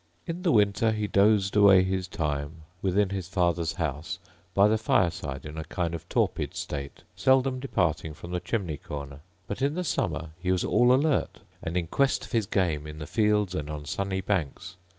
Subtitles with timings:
[0.25, 4.17] In the winter he dosed away his time, within his father's house,
[4.55, 9.19] by the fireside, in a kind of torpid state, seldom departing from the chimney corner;
[9.45, 12.97] but in the summer he was all alert, and in quest of his game in
[12.97, 14.75] the fields, and on sunny banks.